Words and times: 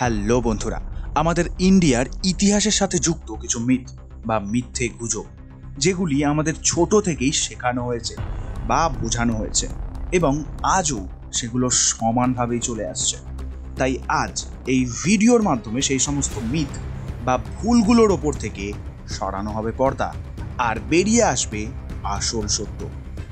Hello 0.00 0.38
বন্ধুরা, 0.40 0.78
আমাদের 1.14 1.44
ইন্ডিয়ার 1.58 2.06
ইতিহাসের 2.24 2.70
সাথে 2.70 2.98
যুক্ত 2.98 3.28
কিছু 3.32 3.58
মিথ 3.60 3.84
বা 4.26 4.36
মিথ্যে 4.52 4.86
গুজব, 4.88 5.26
যেগুলি 5.78 6.24
আমাদের 6.24 6.54
ছোট 6.64 6.94
থেকেই 7.04 7.32
শেখানো 7.32 7.82
হয়েছে 7.84 8.14
বা 8.66 8.88
বোঝানো 8.88 9.34
হয়েছে 9.36 9.66
এবং 10.12 10.44
আজও 10.62 11.00
সেগুলো 11.32 11.70
সমানভাবেই 11.70 12.60
চলে 12.60 12.84
আসছে। 12.88 13.16
তাই 13.78 13.98
আজ 14.08 14.44
এই 14.66 14.80
ভিডিওর 15.04 15.42
মাধ্যমে 15.42 15.80
সেই 15.82 15.98
সমস্ত 15.98 16.34
মিথ 16.50 16.72
বা 17.24 17.38
ভুলগুলোর 17.56 18.10
ওপর 18.10 18.32
থেকে 18.32 18.72
সরানো 19.08 19.50
হবে 19.50 19.72
পর্দা 19.72 20.08
আর 20.58 20.76
বেরিয়ে 20.90 21.24
আসবে 21.24 21.66
আসল 22.16 22.46
সত্য। 22.46 22.80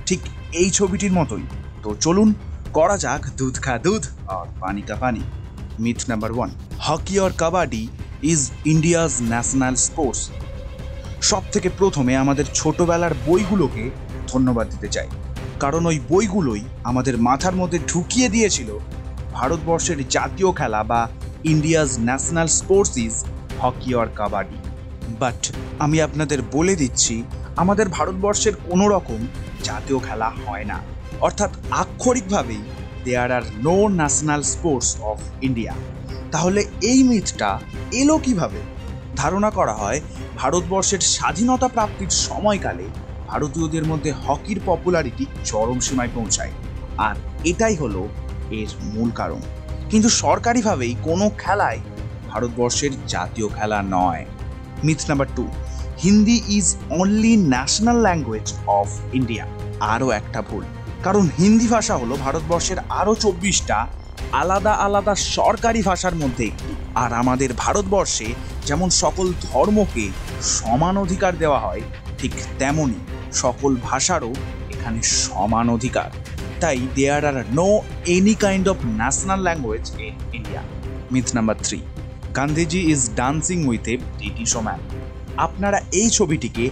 ঠিক 0.07 0.21
এই 0.53 0.71
ছবিটির 0.71 1.13
মতোই। 1.13 1.47
তো 1.83 1.95
চলুন, 2.01 2.29
করা 2.73 2.97
যাক 2.99 3.23
দুধ 3.37 3.57
খা 3.61 3.79
দুধ 3.79 4.07
আর 4.27 4.47
পানি 4.61 4.83
কা 4.83 4.97
পানি। 4.97 5.21
Myth 5.85 6.01
number 6.11 6.31
one 6.33 6.51
hockey 6.87 7.15
R 7.21 7.33
kabaddi 7.43 7.85
is 8.33 8.41
India's 8.65 9.13
national 9.23 9.75
sports 9.87 10.23
সব 11.21 11.43
থেকে 11.53 11.69
প্রথমে 11.79 12.13
আমাদের 12.17 12.47
ছোটবেলার 12.55 13.15
বইগুলোকে 13.27 13.85
ধন্যবাদ 14.33 14.67
দিতে 14.71 14.89
চাই। 14.89 15.09
কারণ 15.61 15.83
ওই 15.87 15.99
বইগুলোই 16.11 16.63
আমাদের 16.85 17.15
মাথার 17.19 17.55
মধ্যে 17.57 17.79
ঢুকিয়ে 17.89 18.29
দিয়েছিল 18.29 18.71
ভারতবর্ষের 19.33 19.99
জাতীয় 20.09 20.51
খেলা 20.53 20.81
বা 20.91 21.01
India's 21.45 21.91
national 21.99 22.49
sports 22.59 22.95
is 23.07 23.15
hockey 23.61 23.91
R 24.01 24.09
kabaddi 24.19 24.59
but 25.23 25.41
আমি 25.79 25.97
আপনাদের 26.03 26.41
বলে 26.53 26.75
দিচ্ছি, 26.77 27.15
আমাদের 27.57 27.87
ভারতবর্ষের 27.89 28.55
কোনো 28.69 28.89
রকম 28.89 29.21
জাতীয় 29.65 29.99
খেলা 29.99 30.29
হয় 30.45 30.65
না। 30.65 30.79
অর্থাৎ 31.21 31.51
আক্ষরিকভাবেই 31.83 32.63
there 33.09 33.31
are 33.33 33.45
no 33.57 33.77
national 33.89 34.43
sports 34.43 34.91
of 35.03 35.19
India 35.43 35.73
তাহলে 36.33 36.61
এই 36.83 37.01
মিথটা 37.03 37.51
এলো 37.93 38.17
কীভাবে? 38.19 38.61
ধারণা 39.17 39.51
করা 39.51 39.75
হয়, 39.75 40.01
ভারতবর্ষের 40.37 41.03
স্বাধীনতা 41.15 41.69
প্রাপ্তির 41.69 42.13
সময়কালে 42.27 42.87
ভারতীয়দের 43.29 43.85
মধ্যে 43.85 44.11
হকির 44.25 44.59
পপুলারিটি 44.67 45.25
চরম 45.45 45.79
সীমায় 45.81 46.13
পৌঁছায়। 46.15 46.55
আর 46.99 47.15
এটাই 47.45 47.75
হলো 47.77 48.03
এর 48.51 48.71
মূল 48.83 49.09
কারণ। 49.11 49.41
কিন্তু 49.91 50.09
সরকারিভাবেই 50.23 50.93
কোনো 51.03 51.27
খেলায় 51.39 51.81
ভারতবর্ষের 52.29 52.93
জাতীয় 53.07 53.49
খেলা 53.49 53.79
নয়। 53.91 54.23
Myth 54.85 55.01
number 55.09 55.29
two 55.37 55.45
Hindi 56.03 56.37
is 56.49 56.67
only 56.91 57.33
national 57.53 57.99
language 58.01 58.49
of 58.79 58.89
India 59.13 59.45
আরও 59.93 60.09
একটা 60.11 60.41
ভুল। 60.43 60.65
কারণ 61.03 61.25
হিন্দি 61.39 61.67
ভাষা 61.75 61.95
হলো 61.97 62.15
ভারতবর্ষের 62.25 62.79
আরও 63.01 63.15
চব্বিশটা 63.25 63.79
আলাদা 64.33 64.73
আলাদা 64.87 65.15
সরকারি 65.37 65.81
ভাষার 65.83 66.15
মধ্যে। 66.15 66.47
আর 67.03 67.11
আমাদের 67.23 67.51
ভারতবর্ষে 67.65 68.29
যেমন 68.67 68.89
সকল 69.03 69.27
ধর্মকে 69.49 70.05
সমান 70.57 70.95
অধিকার 71.05 71.33
দেওয়া 71.43 71.61
হয়, 71.67 71.83
ঠিক 72.19 72.33
তেমনই 72.59 73.01
সকল 73.43 73.71
ভাষারও 73.89 74.33
এখানে 74.75 75.01
সমান 75.25 75.67
অধিকার। 75.77 76.11
তাই 76.63 76.81
there 76.97 77.25
are 77.31 77.37
no 77.59 77.69
any 78.15 78.35
kind 78.45 78.67
of 78.73 78.79
national 79.01 79.41
language 79.47 79.85
in 80.07 80.15
India 80.37 80.63
myth 81.13 81.27
number 81.37 81.57
three 81.67 81.79
Gandhiji 82.39 82.81
is 82.93 83.01
dancing 83.21 83.59
with 83.71 83.85
a 83.93 83.95
British 84.19 84.51
man 84.67 84.81
আপনারা 85.47 85.79
এই 86.01 86.09
ছবিটিকে 86.11 86.65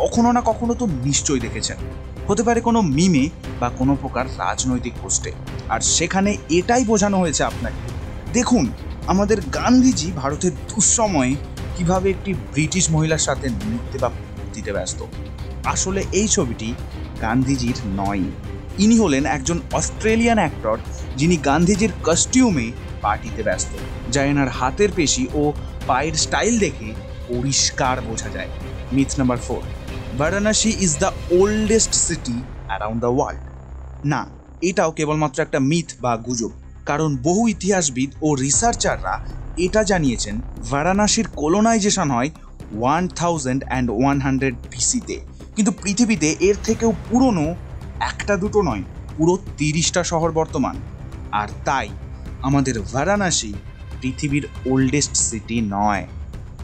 কখনো 0.00 0.28
না 0.36 0.40
কখনো 0.50 0.72
তো 0.80 0.84
নিশ্চয়ই 1.06 1.40
দেখেছেন। 1.40 1.78
হতে 2.30 2.42
পারে 2.42 2.60
কোনো 2.60 2.80
মিমে 2.80 3.30
বা 3.60 3.68
কোনো 3.68 3.96
প্রকার 4.00 4.26
রাজনৈতিক 4.26 4.92
পোস্টে। 5.02 5.32
আর 5.68 5.80
সেখানে 5.80 6.36
এটাই 6.50 6.84
বোঝানো 6.84 7.18
হয়েছে 7.18 7.44
আপনাকে। 7.44 7.76
দেখুন, 8.32 8.72
আমাদের 9.06 9.40
গান্ধীজি 9.40 10.12
ভারতের 10.16 10.52
দুঃসময়ে 10.54 11.36
কীভাবে 11.76 12.10
একটি 12.10 12.34
ব্রিটিশ 12.34 12.90
মহিলার 12.90 13.18
সাথে 13.18 13.48
নৃত্যে 13.48 13.98
বা 13.98 14.10
দিতে 14.52 14.72
ব্যস্ত। 14.72 15.04
আসলে 15.64 16.04
এই 16.12 16.28
ছবিটি 16.28 16.74
গান্ধীজির 17.20 17.74
নয়। 17.86 18.22
ইনি 18.78 18.98
হলেন 18.98 19.26
একজন 19.26 19.60
অস্ট্রেলিয়ান 19.72 20.38
অ্যাক্টর 20.38 20.78
যিনি 21.16 21.36
গান্ধীজির 21.36 21.90
কস্টিউমে 22.04 22.72
পার্টিতে 23.02 23.42
ব্যস্ত। 23.42 23.68
যা 24.12 24.24
এনার 24.24 24.48
হাতের 24.48 24.88
পেশি 24.96 25.26
ও 25.34 25.52
পায়ের 25.86 26.12
স্টাইল 26.14 26.58
দেখে 26.58 26.94
পরিষ্কার 27.28 28.00
বোঝা 28.00 28.28
যায়। 28.28 28.48
Myth 28.92 29.18
number 29.18 29.38
four. 29.38 29.79
Varanasi 30.18 30.70
is 30.86 30.92
the 31.02 31.10
oldest 31.38 31.92
city 32.06 32.36
around 32.68 33.00
the 33.04 33.10
world 33.16 33.42
না, 34.12 34.20
এটাও 34.68 34.90
কেবলমাত্র 34.98 35.38
একটা 35.42 35.58
মিথ 35.70 35.88
বা 36.04 36.12
গুজব, 36.26 36.52
কারণ 36.88 37.10
বহু 37.26 37.42
ইতিহাসবিদ 37.54 38.10
ও 38.26 38.28
রিসার্চাররা 38.44 39.14
এটা 39.64 39.80
জানিয়েছেন 39.90 40.34
বারাণসীর 40.70 41.26
কোলোনাইজেশন 41.40 42.08
হয় 42.16 42.30
one 42.78 43.04
thousand 43.18 43.62
and 43.68 43.88
one 43.98 44.16
hundred 44.24 44.54
বিসিতে 44.72 45.16
কিন্তু 45.56 45.72
পৃথিবীতে 45.82 46.28
এর 46.48 46.56
থেকেও 46.66 46.90
পুরনো 47.08 47.46
একটা 48.10 48.34
দুটো 48.42 48.60
নয়, 48.68 48.84
পুরো 49.16 49.34
তিরিশটা 49.58 50.02
শহর 50.10 50.30
বর্তমান। 50.40 50.76
আর 51.40 51.48
তাই 51.68 51.88
আমাদের 52.48 52.76
বারাণসী 52.94 53.52
পৃথিবীর 54.00 54.44
ওল্ডেস্ট 54.70 55.14
সিটি 55.28 55.56
নয়। 55.76 56.04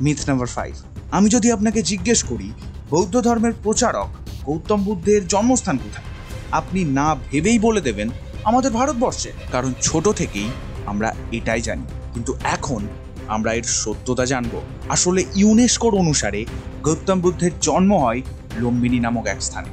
মিথ 0.04 0.18
নাম্বার 0.28 0.48
ফাইভ 0.56 0.74
আমি 1.16 1.28
যদি 1.34 1.48
আপনাকে 1.56 1.80
জিজ্ঞেস 1.90 2.20
করি 2.30 2.48
বৌদ্ধ 2.90 3.14
ধর্মের 3.20 3.54
প্রচারক 3.62 4.08
গৌতম 4.46 4.80
বুদ্ধের 4.84 5.22
জন্মস্থান 5.32 5.76
কোথায়? 5.76 6.08
আপনি 6.52 6.80
না 6.98 7.08
ভেবেই 7.28 7.58
বলে 7.58 7.80
দেবেন 7.80 8.08
আমাদের 8.44 8.70
ভারতবর্ষে, 8.70 9.30
কারণ 9.52 9.70
ছোট 9.82 10.04
থেকেই 10.08 10.48
আমরা 10.86 11.08
এটাই 11.32 11.62
জানি। 11.68 11.84
কিন্তু 12.14 12.32
এখন 12.56 12.80
আমরা 13.28 13.50
এর 13.52 13.66
সত্যতা 13.82 14.24
জানব। 14.26 14.54
আসলে 14.88 15.20
ইউনেস্কোর 15.34 15.92
অনুসারে 15.94 16.40
গৌতম 16.82 17.18
বুদ্ধের 17.20 17.54
জন্ম 17.60 17.90
হয় 18.04 18.20
লম্বিনী 18.62 18.98
নামক 19.00 19.26
এক 19.26 19.40
স্থানে, 19.42 19.70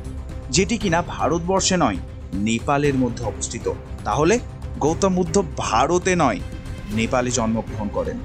যেটি 0.50 0.76
কিনা 0.78 1.00
ভারতবর্ষে 1.16 1.76
নয়, 1.78 2.00
নেপালের 2.48 2.94
মধ্যে 2.94 3.24
অবস্থিত। 3.26 3.66
তাহলে 4.04 4.36
গৌতম 4.80 5.14
বুদ্ধ 5.16 5.36
ভারতে 5.58 6.12
নয়, 6.16 6.40
নেপালে 6.96 7.30
জন্মগ্রহণ 7.32 7.88
করেন। 7.88 8.18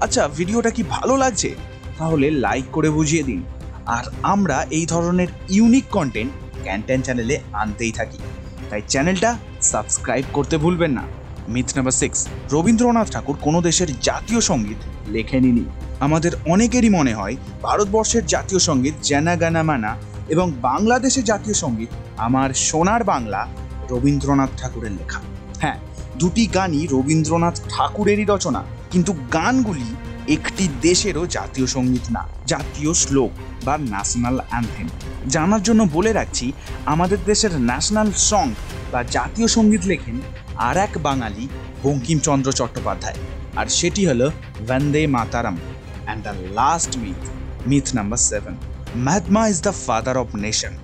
আচ্ছা 0.00 0.22
ভিডিওটা 0.28 0.70
কি 0.70 0.82
ভালো 0.96 1.14
লাগছে? 1.16 1.50
তাহলে 1.98 2.26
লাইক 2.44 2.66
করে 2.72 2.88
বুঝিয়ে 2.90 3.22
দিন। 3.22 3.40
আর 3.86 4.04
আমরা 4.22 4.66
এই 4.70 4.86
ধরনের 4.86 5.28
ইউনিক 5.48 5.84
কন্টেন্ট 5.90 6.32
ক্যান্টেন 6.62 7.02
চ্যানেলে 7.02 7.38
আনতেই 7.52 7.92
থাকি। 7.92 8.18
তাই 8.70 8.82
চ্যানেলটা 8.88 9.38
সাবস্ক্রাইব 9.62 10.24
করতে 10.32 10.58
ভুলবেন 10.58 10.90
না। 10.90 11.02
Myth 11.48 11.76
number 11.76 11.92
six 11.92 12.28
Rabindranath 12.52 13.10
Thakur 13.12 13.36
কোনো 13.42 13.62
দেশের 13.62 14.00
জাতীয় 14.00 14.40
সংগীত 14.40 14.78
লেখেনি 15.08 15.64
আমাদের 16.00 16.32
অনেকেরই 16.46 16.88
মনে 16.88 17.14
হয় 17.14 17.36
ভারতবর্ষের 17.62 18.26
জাতীয় 18.26 18.58
সংগীত 18.58 18.94
জানা 19.02 19.36
গানা 19.36 19.62
মানা 19.62 19.96
এবং 20.28 20.52
বাংলাদেশের 20.62 21.24
জাতীয় 21.24 21.54
সংগীত 21.54 21.88
আমার 22.16 22.54
সোনার 22.54 23.04
বাংলা 23.04 23.48
রবীন্দ্রনাথ 23.90 24.50
ঠাকুরের 24.60 24.92
লেখা। 24.92 25.20
হ্যাঁ 25.60 25.78
দুটি 26.18 26.46
গানই 26.46 26.86
রবীন্দ্রনাথ 26.86 27.60
ঠাকুরেরই 27.70 28.24
রচনা, 28.24 28.64
কিন্তু 28.90 29.12
গানগুলি 29.32 29.94
একটি 30.28 30.64
দেশেরও 30.82 31.24
জাতীয় 31.26 31.66
সংগীত 31.66 32.06
না, 32.16 32.22
জাতীয় 32.46 32.92
শ্লোক 32.94 33.32
বা 33.64 33.74
ন্যাশনাল 33.78 34.36
অ্যান্থেম 34.48 34.88
জানার 35.34 35.62
জন্য 35.62 35.80
বলে 35.96 36.12
রাখছি, 36.12 36.46
আমাদের 36.84 37.18
দেশের 37.30 37.52
ন্যাশনাল 37.70 38.08
সং 38.12 38.46
বা 38.92 39.00
জাতীয় 39.16 39.48
সংগীত 39.56 39.82
লেখেন 39.86 40.16
আর 40.56 40.76
এক 40.76 40.92
বাঙালি 40.98 41.44
বঙ্কিমচন্দ্র 41.82 42.48
চট্টোপাধ্যায়। 42.52 43.18
আর 43.56 43.66
সেটি 43.78 44.02
হলো 44.06 44.26
Bande 44.68 45.02
Mataram 45.06 45.56
and 46.04 46.22
the 46.26 46.34
last 46.58 46.92
myth 47.02 47.20
myth 47.66 47.86
number 47.94 48.20
seven 48.30 48.54
Mahatma 49.04 49.42
is 49.48 49.58
the 49.62 49.72
father 49.86 50.16
of 50.22 50.28
nation 50.36 50.74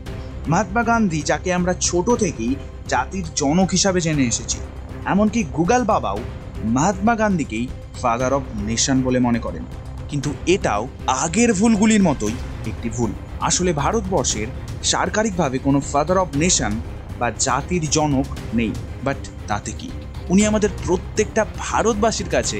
Mahatma 0.48 0.82
Gandhi 0.82 1.20
যাকে 1.22 1.48
আমরা 1.52 1.72
ছোট 1.80 2.06
থেকেই 2.22 2.52
জাতির 2.88 3.26
জনক 3.34 3.68
হিসাবে 3.70 4.00
জেনে 4.00 4.24
এসেছি, 4.26 4.58
এমনকি 5.04 5.40
গুগল 5.56 5.82
বাবাও 5.84 6.18
মহাত্মা 6.64 7.14
গান্ধীকেই 7.14 7.66
ফাদার 8.02 8.32
অফ 8.32 8.42
নেশন 8.54 9.02
বলে 9.02 9.18
মনে 9.18 9.38
করেন। 9.38 9.64
কিন্তু 10.08 10.30
এটাও 10.46 10.82
আগের 11.06 11.50
ভুলগুলির 11.52 12.02
মতোই 12.02 12.36
একটি 12.66 12.88
ভুল। 12.90 13.12
আসলে 13.40 13.72
ভারতবর্ষের 13.72 14.48
সরকারিকভাবে 14.84 15.58
কোনো 15.58 15.80
ফাদার 15.80 16.18
অফ 16.18 16.28
নেশন 16.36 16.72
বা 17.18 17.28
জাতির 17.38 17.84
জনক 17.90 18.26
নেই। 18.54 18.72
বাট 19.04 19.16
তাতে 19.48 19.72
কি? 19.78 19.90
উনি 20.28 20.46
আমাদের 20.46 20.70
প্রত্যেকটা 20.86 21.42
ভারতবাসীর 21.58 22.28
কাছে 22.30 22.58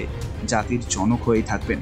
জাতির 0.49 0.83
জনক 0.91 1.21
হয়েই 1.23 1.43
থাকবেন। 1.43 1.81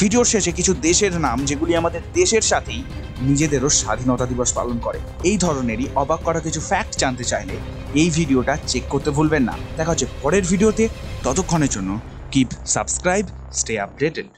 ভিডিওর 0.00 0.24
শেষে 0.24 0.52
কিছু 0.52 0.72
দেশের 0.74 1.14
নাম 1.20 1.38
যেগুলি 1.44 1.72
আমাদের 1.76 2.00
দেশের 2.14 2.42
সাথেই 2.42 2.82
নিজেদেরও 3.20 3.68
স্বাধীনতা 3.68 4.26
দিবস 4.26 4.52
পালন 4.52 4.78
করে। 4.78 4.98
এই 5.24 5.36
ধরনেরই 5.38 5.86
অবাক 5.94 6.20
করা 6.24 6.40
কিছু 6.40 6.60
ফ্যাক্ট 6.60 6.92
জানতে 6.98 7.24
চাইলে 7.24 7.56
এই 7.94 8.10
ভিডিওটা 8.10 8.54
চেক 8.66 8.84
করতে 8.88 9.10
ভুলবেন 9.10 9.42
না। 9.42 9.54
দেখা 9.76 9.90
হচ্ছে 9.90 10.06
পরের 10.22 10.44
ভিডিওতে। 10.44 10.84
ততক্ষণের 11.24 11.68
জন্য 11.68 11.90
কিপ 12.32 12.50
সাবস্ক্রাইব 12.66 13.24
স্টে 13.52 13.74
আপডেটেড 13.78 14.28